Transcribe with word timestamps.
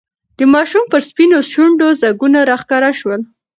د 0.37 0.39
ماشوم 0.53 0.83
پر 0.91 1.01
سپینو 1.09 1.37
شونډو 1.51 1.87
ځگونه 2.01 2.39
راښکاره 2.49 2.91
شول. 2.99 3.21